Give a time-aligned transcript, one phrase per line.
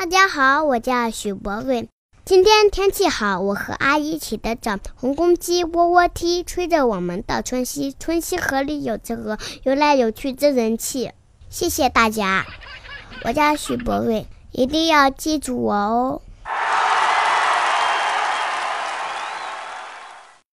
[0.00, 1.90] 大家好，我叫许博瑞。
[2.24, 7.94] 今天天气好，我和阿姨起得早，红公鸡喔喔啼，吹着我们到春溪。
[8.00, 11.12] 春溪河里有只鹅，游来游去真人气。
[11.50, 12.46] 谢谢大家，
[13.24, 16.22] 我叫许博瑞，一定要记住我哦。